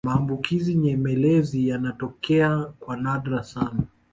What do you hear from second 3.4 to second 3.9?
sana